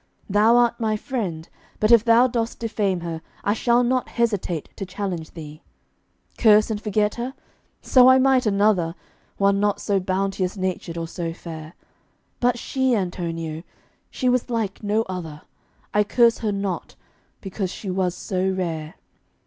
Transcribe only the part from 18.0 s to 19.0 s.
so rare.